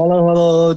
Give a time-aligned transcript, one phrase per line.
[0.00, 0.76] Hello，Hello，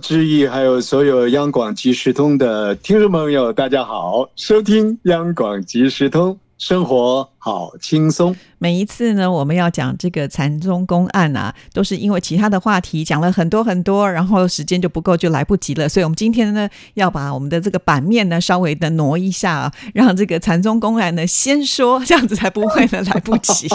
[0.50, 6.40] 还有所有央广即时通的听众朋友，大家好，收听央广即时通。
[6.58, 8.36] 生活好轻松。
[8.58, 15.88] 每一次呢，我们要讲这个禅宗公案啊，都是因为其他的话题讲了很多很多，然后时间就不够，就来不及了。
[15.88, 23.68] 所以，我们今天呢，要把我们的这个版面呢，稍微的挪一下，让这个禅宗公案呢先说，这样子才不会呢来不及。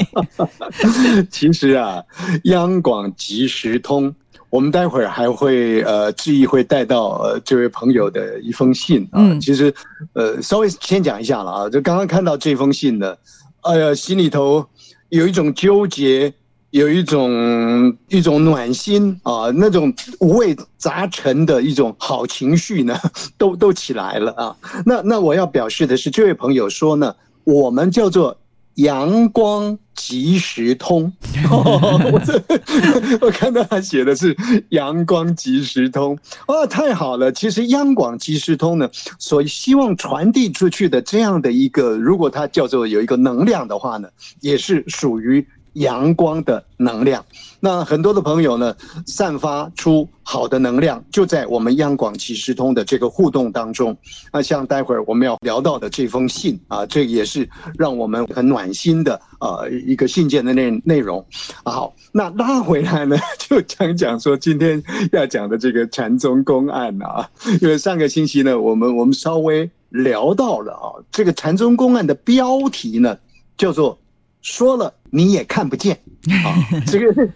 [1.30, 2.02] 其实啊，
[2.44, 4.14] 央广即时通。
[4.50, 9.20] 我们待会儿还会呃，志毅会带到呃这位朋友的一封信啊。
[9.40, 9.72] 其实
[10.14, 11.68] 呃，稍微先讲一下了啊。
[11.68, 13.16] 就刚刚看到这封信呢，
[13.62, 14.66] 哎呀，心里头
[15.10, 16.32] 有一种纠结，
[16.70, 22.98] 有一种一种暖心啊，那种五味杂陈的一种好情绪呢，
[23.36, 24.56] 都都起来了啊。
[24.86, 28.36] 那那我要表示的是，这位朋友说呢，我们叫做。
[28.78, 29.76] 阳光
[30.08, 31.12] 即时通，
[31.50, 32.42] 我 这
[33.20, 34.34] 我看到他写的是
[34.70, 37.30] 阳光即时通，哦，太好了！
[37.30, 44.08] 其实央广即时通呢，所希望传递出去的这样的一个，如果它叫做有一个能量的话呢，
[44.40, 45.46] 也是属于。
[45.78, 47.24] 阳光的能量，
[47.60, 48.76] 那很多的朋友呢，
[49.06, 53.96] 散发出好的能量，就在我们央广启示通的这个互动当中。
[54.32, 61.24] 那像待会儿我们要聊到的这封信啊，这也是让我们很暖心的呃一个信件的内内容。
[61.64, 67.28] 好，那拉回来呢， 就讲讲说今天要讲的这个禅宗公案啊，
[67.60, 73.16] 因为上个星期呢，我们我们稍微聊到了啊，这个禅宗公案的标题呢，
[73.56, 73.98] 叫做。
[74.40, 75.98] 说了你也看不见
[76.44, 76.54] 啊！
[76.86, 77.28] 这个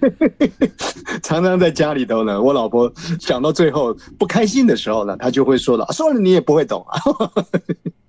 [1.23, 6.99] 常常在家里头呢，我老婆讲到最后不开心的时候呢，她就会说了：“说了你也不会懂啊。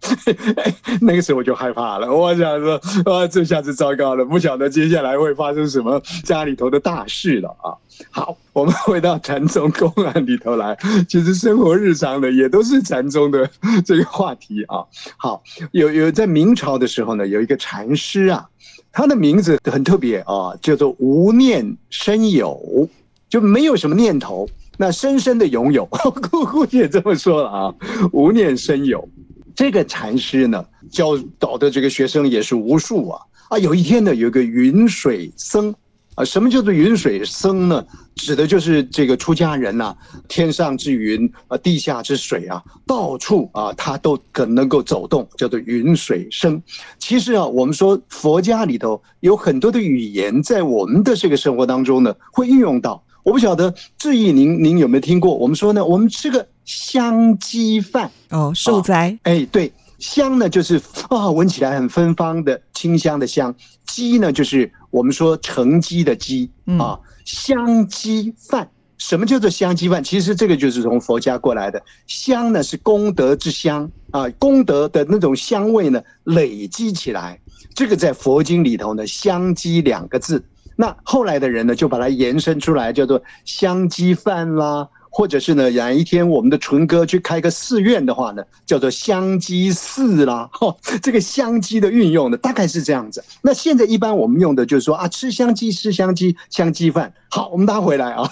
[1.00, 2.76] ”那个时候我就害怕了，我想说
[3.06, 7.72] ：“啊，这下子糟糕了，不晓得接下来会发生什么家里头的大事了啊！”
[8.12, 13.50] 好，我们回到禅宗公案里头来，其实生活日常的也都是禅宗的
[13.86, 14.84] 这个话题啊。
[15.16, 15.42] 好，
[15.72, 18.50] 有有在明朝的时候呢，有一个禅师啊。
[18.96, 22.88] 他的名字很特别啊，叫做无念生有，
[23.30, 24.48] 就没有什么念头，
[24.78, 25.86] 那深深的拥有，
[26.32, 27.76] 姑姑也这么说了啊，
[28.12, 29.08] 无念生有。
[29.56, 35.74] 这个禅师呢，教导的这个学生也是无数啊啊，有一天呢，有个云水僧。
[36.16, 37.84] 啊，什么叫做云水僧呢？
[38.16, 39.96] 指的就是这个出家人呐，
[40.28, 46.62] 天上之云啊，地下之水啊，到处啊，他都可能够走动，叫做云水僧。
[47.00, 53.04] 其实啊，我们说佛家里头有很多的语言，在我们的这个生活当中呢，会运用到。
[53.24, 55.34] 我不晓得志毅，您您有没有听过？
[55.34, 59.18] 我们说呢，我们吃个香鸡饭哦，受灾。
[59.24, 59.72] 哎，对。
[60.04, 63.54] 香呢，就是啊，闻起来很芬芳的清香的香；
[63.86, 67.00] 鸡呢，就是我们说成鸡的鸡啊。
[67.24, 70.04] 香鸡饭，什么叫做香鸡饭？
[70.04, 71.82] 其实这个就是从佛家过来的。
[72.06, 77.40] 香呢是功德之香啊，功德的那种香味呢累积起来。
[77.74, 80.44] 这个在佛经里头呢，香鸡两个字，
[80.76, 84.90] 那后来的人呢就把它延伸出来，叫做香鸡饭啦。
[85.16, 90.50] 或者是呢，哪一天我们的纯哥去开个寺院的话呢，叫做香积寺啦。
[90.60, 93.24] 哈，这个香积的运用呢，大概是这样子。
[93.44, 97.14] 那现在一般我们用的就是说啊，吃香鸡，吃香鸡，香鸡饭。
[97.30, 98.28] 好，我们拉回来啊，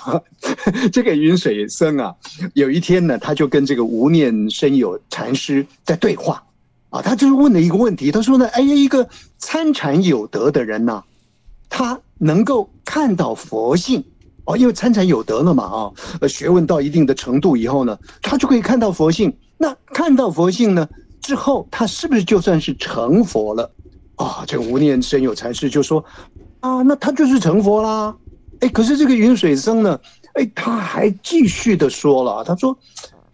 [0.92, 2.16] 这个云水僧啊，
[2.56, 6.44] 有一天呢，他就跟这个无念生有禅师在对话
[6.90, 11.04] 啊，他就是问了一个问题，他说呢，哎呀，一个参禅有德的人呢，
[11.70, 14.04] 他能够看到佛性。
[14.46, 19.32] 哦，因为参禅有德了嘛，啊，呃，学问到一定的程度以后呢，他就可以看到佛性。
[19.58, 20.90] 那看到佛性呢
[21.22, 23.72] 之后，他是不是就算是成佛了？
[24.16, 26.04] 啊，这个无念生有禅师就说，
[26.60, 28.16] 啊，那他就是成佛啦。
[28.62, 30.00] 哎，可是这个云水僧呢，
[30.34, 32.76] 哎，他还继续的说了，他说，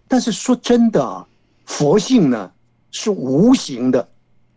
[0.10, 1.26] 但是说真的，
[1.66, 2.52] 佛性呢
[2.92, 4.06] 是无形的，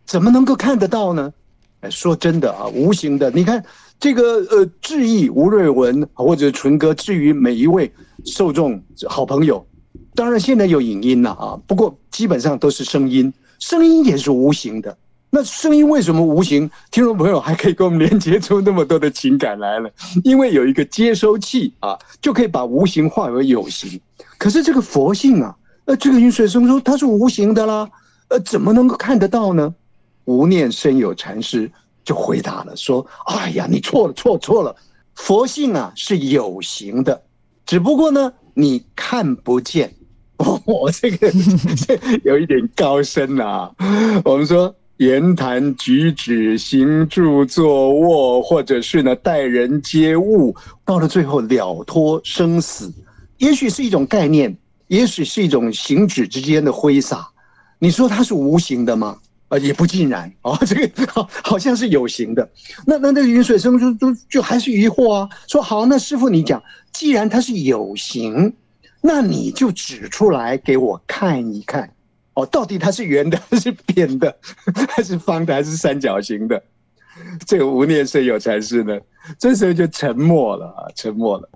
[0.05, 1.31] 怎么能够看得到呢？
[1.79, 3.63] 哎，说真的啊，无形的，你看。
[4.01, 7.89] 这个呃，致意吴瑞文或者纯哥，至于每一位
[8.25, 9.63] 受众好朋友，
[10.15, 14.97] 当然现在有影音了啊，不过基本上都是声音，声音也是无形的。
[15.29, 16.67] 那声音为什么无形？
[16.89, 19.87] 听众朋友还可以跟我们连接出那么多的情感来了，
[20.23, 24.01] 因为有一个接收器啊，就可以把无形化为有形。
[24.39, 25.55] 可是这个佛性啊，
[25.85, 27.87] 呃，这个云水生说它是无形的啦，
[28.29, 29.71] 呃，怎么能够看得到呢？
[30.25, 31.71] 无念生有禅师
[32.03, 34.75] 就回答了，说：“哎呀，你错了，错错了，
[35.15, 37.21] 佛性啊是有形的，
[37.65, 39.93] 只不过呢你看不见。”
[40.65, 41.31] 我这个
[41.85, 43.71] 这有一点高深啊。
[44.25, 52.91] 我们说言谈举止、行住坐卧，或者是呢待人接物，到了最后了脱生死，
[53.37, 54.57] 也许是一种概念，
[54.87, 57.29] 也许是一种行止之间的挥洒。
[57.77, 59.17] 你说它是无形的吗？
[59.51, 62.49] 啊，也不尽然啊，这个好好像是有形的。
[62.87, 66.63] 那那那个云水生就就就还是疑惑啊，说好，那师傅你讲，
[66.93, 68.53] 既然它是有形，
[69.01, 71.93] 那你就指出来给我看一看，
[72.33, 74.33] 哦，到底它是圆的还是扁的，
[74.87, 76.63] 还是方的还是三角形的？
[77.45, 78.97] 这个无念生有禅师呢，
[79.37, 81.49] 这时候就沉默了，沉默了。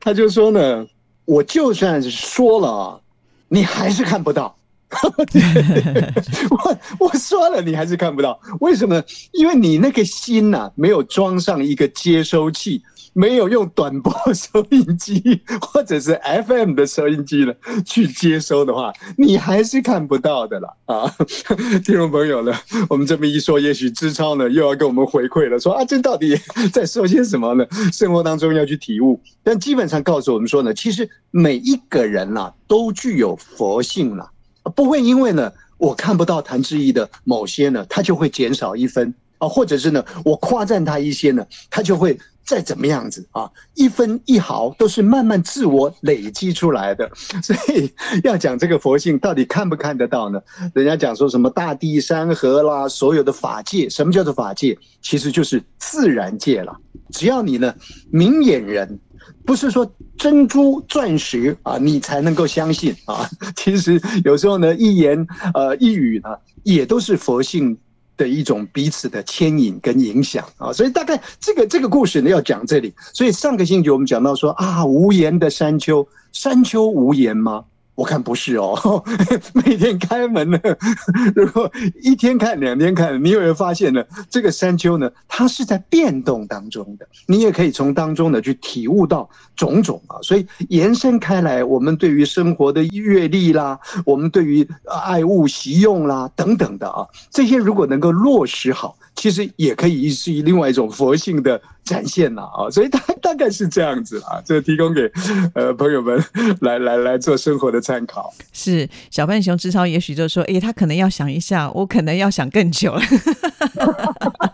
[0.00, 0.84] 他就说呢，
[1.26, 3.00] 我就算是说了，
[3.46, 4.56] 你还是看不到。
[6.50, 9.02] 我我说了，你还是看不到，为什么？
[9.32, 12.82] 因为你那个心呐，没有装上一个接收器，
[13.12, 17.52] 没有用短波收音机或者是 FM 的收音机呢
[17.84, 20.68] 去接收的话，你还是看不到的啦。
[20.86, 21.14] 啊！
[21.86, 22.52] 听众朋友呢，
[22.88, 26.36] 我们这么一说，也许志超呢又要跟我们回馈了，说啊，这到底
[26.72, 27.64] 在说些什么呢？
[27.92, 34.28] 生活当中要去体悟，但基本上告诉我们说呢，其实每一个人呐，都具有佛性了。
[34.70, 47.10] 不会因为呢，我看不到谭志毅的某些呢，他就会减少一分啊，或者是呢，我夸赞他一些呢，他就会再怎么样子啊，一分一毫都是慢慢自我累积出来的。
[47.42, 47.92] 所以
[48.24, 50.40] 要讲这个佛性到底看不看得到呢？
[50.74, 54.76] 人家讲说什么大地山河啦，所有的法界，什么叫做法界？
[55.00, 56.76] 其实就是自然界了。
[57.10, 57.74] 只要你呢，
[58.10, 58.98] 明眼人。
[59.44, 63.28] 不是说珍珠钻石啊，你才能够相信啊。
[63.56, 66.30] 其实有时候呢，一言呃一语呢，
[66.62, 67.76] 也都是佛性
[68.16, 70.72] 的一种彼此的牵引跟影响啊。
[70.72, 72.92] 所以大概这个这个故事呢，要讲这里。
[73.12, 77.64] 所以上个星期我们讲到说啊，无言的山丘，山丘无言吗？
[78.00, 79.04] 我看不是哦，
[79.52, 80.58] 每天开门呢，
[81.36, 81.70] 如果
[82.02, 84.02] 一天看两天看，你有没有发现呢？
[84.30, 90.16] 这个山丘呢，它是在变动当中的，你也可以从当中呢去体悟到种种啊。
[90.22, 94.66] 所以延伸开来，我们对于生活的阅历啦，我们对于
[95.04, 98.96] 爱物习用啦等等的啊，这些如果能够落实好。
[99.16, 105.10] 其实也可以是另外一种佛性的展现了啊， 所以大大概是这样子啊，这提供给
[105.54, 106.22] 呃朋友们
[106.60, 108.32] 来来来做生活的参考。
[108.52, 113.02] 是小笨熊之超，也许就说，哎，他可能要想一下，我可能要想更久了。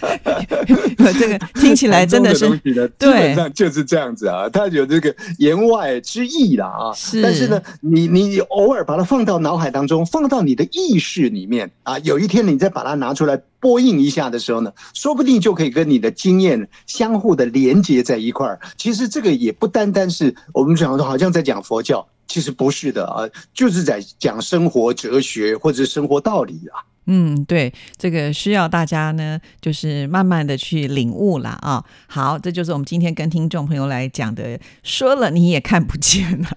[1.18, 6.92] 这个听起来真的是，基本上就是这样子啊，他有这个言外之意啦啊。
[6.94, 18.60] 是，但是呢，你你偶尔把它放到脑海当中，放到你的意识里面啊，有一天你再把它拿出来播映一下的时候呢，说不定就可以跟你的经验相互的连接在一块儿。
[18.76, 26.82] 其实这个也不单单是我们讲的，好像在讲佛教，其实不是的啊，就是在讲生活哲学或者生活道理啊。
[27.06, 31.82] 嗯，对，这个需要大家呢，就是慢慢的去领悟了啊。
[32.06, 36.48] 好，这就是我们今天跟听众朋友来讲的，说了你也看不见了。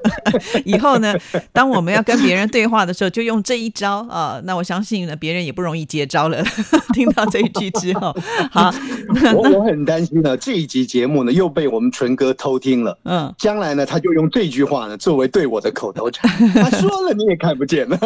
[0.66, 1.14] 以后呢，
[1.52, 4.38] 当我们要跟别人对话的时候，就用这一招啊。
[4.44, 6.44] 那我相信呢，别人也不容易接招了。
[6.92, 8.14] 听到这一句之后，
[8.50, 8.70] 好，
[9.34, 12.98] 我 我很担心呢，这一集节目呢又被我们纯哥偷听了。
[13.04, 16.30] 嗯，将来呢，他就用这句话呢作为对我的口头禅。
[16.52, 17.98] 他说了你也看不见了，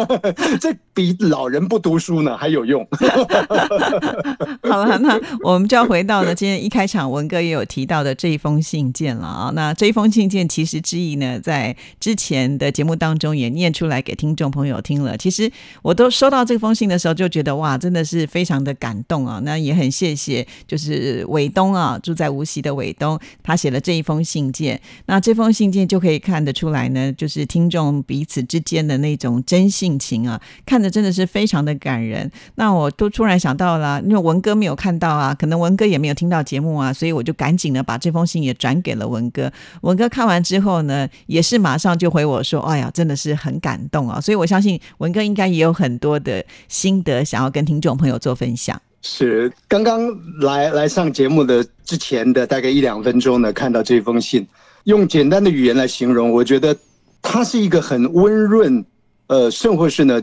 [0.61, 1.67] 这比老人。
[1.73, 2.87] 不读书呢 还有用。
[4.61, 9.51] 好了，那我们就要回到呢，今天一开场文哥也有提到的这一封信件了啊。
[9.55, 15.17] 那这一封信件其实之意呢，在之前的节目当中也念出来给听众朋友听了。
[15.17, 15.51] 其实
[15.81, 19.41] 我都收到这封信的时候，就觉得哇，真的是非常的感动啊。
[19.43, 24.79] 那也很谢谢，就是伟东啊，住在无锡的伟东，他写了这一封信件。
[25.07, 31.62] 那这封信件就可以看得出来呢，就是听众彼此之间的那种真性情啊，看着真的是非常。
[31.63, 39.51] 的感人，那我都突然想到了，因为文哥没有看到啊，可能文哥也没有听到节目啊，所以我就赶紧的把这封信也转给了文哥。
[39.81, 48.79] 文哥看完之后呢，也是马上就回我说：“哎呀，真的是很感动啊！”所以我相信文哥应该也有很多的心得想要跟听众朋友做分享。
[49.01, 50.07] 是刚刚
[50.39, 54.47] 来来上节目的之前的大概一两分钟呢，看到这封信，
[54.85, 56.75] 用简单的语言来形容，我觉得
[57.21, 58.85] 它是一个很温润，
[59.27, 60.21] 呃，甚或是呢。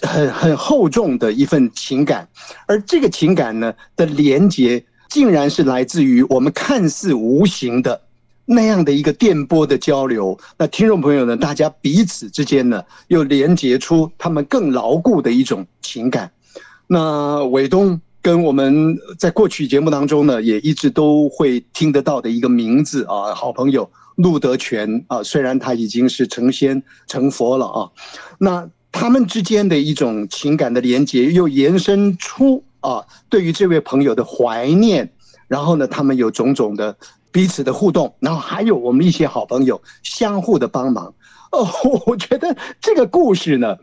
[0.00, 2.26] 很很厚重的一份情感，
[2.66, 8.00] 而这个情感呢的连接，竟然是来自于我们看似无形的
[8.46, 16.30] 那样的一个电波的交流，那听众朋友呢，大家彼此之间呢，又连接出他们更牢固的一种情感。
[16.88, 27.90] 那伟东跟我们在过去节目当中呢，也一直都会听得到的一个名字啊，好朋友陆德全啊，虽然他已经是成仙成佛了啊，
[28.38, 35.10] 那他们之间的一种情感的连接，又延伸出啊，对于这位朋友的怀念，
[35.48, 36.96] 然后呢，他们有种种的。
[37.32, 41.14] 彼此的互动，然后还有我们一些好朋友相互的帮忙。
[41.50, 41.66] 哦，
[42.04, 43.78] 我觉得这个故事呢。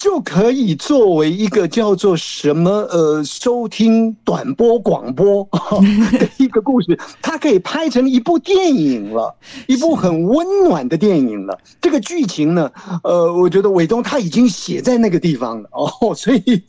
[0.00, 5.46] 就可以作为一个叫做什么呃收听短波广播
[6.18, 11.58] 的一个故事，它可以拍成一部电影了，一部很温暖的电影了。
[11.82, 12.72] 这个剧情呢，
[13.04, 16.62] 呃，我觉得伟东他已经写在那个地方了哦，所以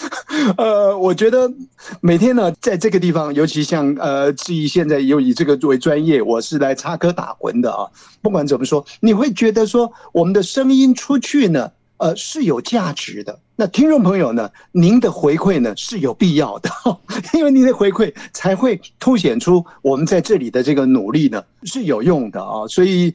[0.56, 1.52] 呃，我觉得
[2.00, 7.84] 每天呢，在这个地方，尤其像呃，至于现在又以这个作为专业，我是来插科打诨的啊。
[8.22, 11.70] 不管怎么说，你会觉得说我们的声音出去呢？
[11.98, 13.38] 呃，是有价值的。
[13.56, 14.50] 那听众朋友呢？
[14.72, 16.70] 您的回馈呢是有必要的，
[17.34, 22.66] 因为您的回馈才会凸显出我们在这里的这个努力呢是有用的啊。
[22.68, 23.12] 所以，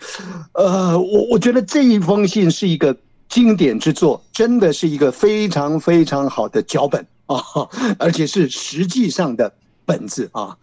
[0.53, 2.95] 呃，我我觉得这一封信是一个
[3.29, 7.41] 经典之作，真的是一个非常非常好的脚本啊，
[7.97, 9.53] 而且是实际上的。
[9.85, 10.55] 本子啊，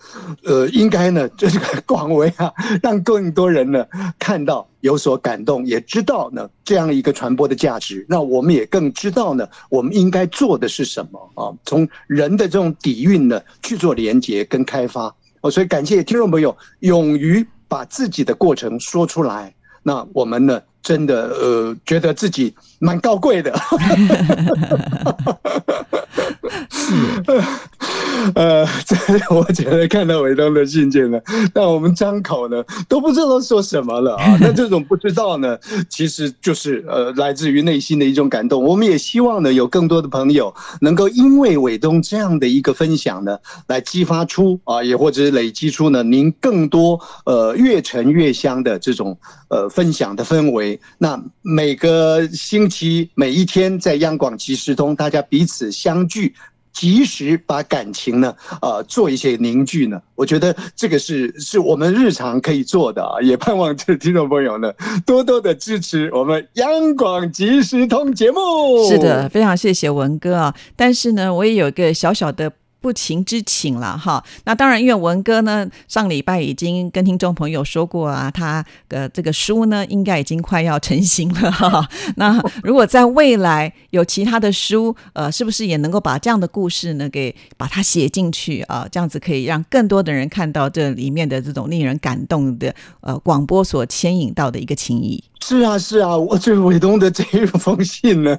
[0.44, 3.84] 呃，应该呢，这个 广为啊，让更多人呢
[4.18, 8.04] 看到有所感动，也知道呢这样一个传播的价值。
[8.08, 11.52] 那我们也更知道呢，我们应该做的是什么啊？
[11.64, 15.14] 从人的这种底蕴呢去做连接跟开发。
[15.42, 19.54] 哦，所以感谢听众朋友勇于把自己的过程说出来。
[19.82, 23.50] 那我们呢，真的呃，觉得自己蛮高贵的。
[28.34, 28.96] 呃， 这
[29.34, 31.18] 我觉得看到伟东的信件呢，
[31.54, 34.36] 那我们张口呢都不知道说什么了啊。
[34.40, 38.62] 那这种不知道呢，其实就是呃来自于内心的一种感动。
[38.62, 50.78] 我们也希望呢，有更多的朋友能够因为伟东这样的一个分享呢，来激发出啊，也或者是累积出呢您更多呃越沉越香的这种呃分享的氛围。
[50.98, 56.34] 那每个星期每一天在央广即时通，大家彼此相聚。
[56.80, 64.72] 及时把感情呢，啊，做一些凝聚呢，我觉得这个是是我们日常可以做的啊，也盼望这听众朋友呢
[65.04, 68.88] 多多的支持我们央广即时通节目。
[68.88, 72.50] 是的，非常谢谢文哥啊，但是呢，我也有一个小小的。
[72.80, 81.86] 不情之请了哈，那当然，因为文哥呢上礼拜已经跟听众朋友说过啊，他的这个书呢应该已经快要成型了哈。
[82.16, 88.86] 那如果在未来有其他的书，呃，是不是也能够把这样的故事呢给把它写进去啊？
[88.90, 95.22] 这样子可以让更多的人看到这里面的这种令人感动的呃广播所牵引到的一个情谊。
[95.42, 98.38] 是啊，是啊，我这伟东的这一封信呢，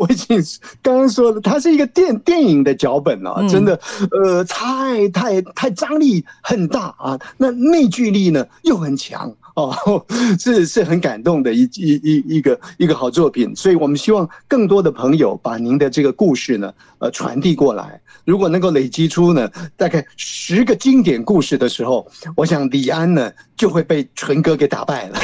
[0.00, 0.42] 我已经
[0.82, 3.78] 刚刚说了，它是一个电电影的脚本啊，真的，
[4.10, 9.32] 呃，太太太张力很大啊，那内聚力呢又很强。
[9.58, 10.06] 哦，
[10.38, 18.00] 是是很感动的一一一一个一个好作品，所以我们希望更多的朋友把您的这个故事呢，呃，传递过来。
[18.24, 25.18] 如果能够累积出呢，大概十个经典故事的时候，我想李安呢就会被纯哥给打败了。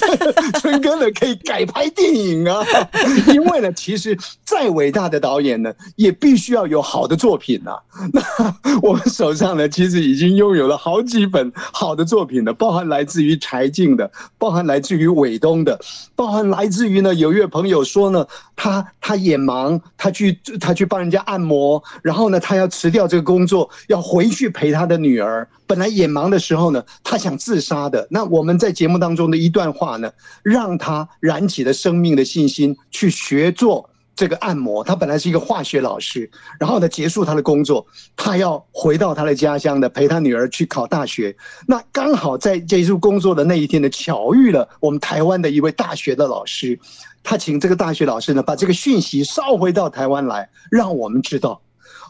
[0.62, 2.64] 纯哥呢可以改拍电影啊，
[3.34, 7.76] 因为呢，其实再伟大的导演呢，也必须要有好的作品啊。
[8.12, 8.22] 那
[8.80, 13.73] 我们手上呢，其实已经拥有了好几本好的作品了，包含来自于柴。
[13.74, 15.78] 近的，包含来自于伟东的，
[16.14, 25.48] 包含来自于呢，有一位朋友说呢，他他也忙，他去他去帮人家按摩，然后呢，他要辞掉这个工作，要回去陪他的女儿。
[25.66, 28.06] 本来眼盲的时候呢，他想自杀的。
[28.10, 30.12] 那我们在节目当中的一段话呢，
[30.42, 33.90] 让他燃起了生命的信心，去学做。
[34.16, 41.36] 这个按摩，他本来是一个化学老师，然后呢，结束他的工作，他要回到他的家乡的，陪他女儿去考大学。
[41.66, 46.78] 那刚好在结束工作的那一天呢，巧遇了我们台湾的一位大学的老师，
[47.22, 51.60] 他请这个大学老师呢，把这个讯息捎回到台湾来，让我们知道。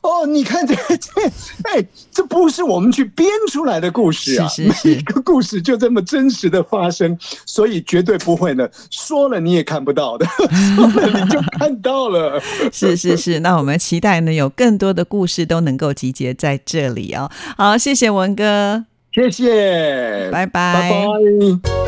[0.05, 1.23] 哦，你看这这，
[1.65, 1.83] 哎，
[2.13, 4.47] 这不是我们去编出来的故事啊，
[4.85, 10.27] 每一个故事就这么真实的发生，所以绝对不会呢，说了你也看不到的，
[10.77, 12.39] 说了你就 看到了。
[12.71, 17.31] 是是是，那我们期待呢，有更多的故事都能够集结在这里哦。
[17.57, 21.84] 好，谢谢文哥，谢谢，拜拜，拜拜。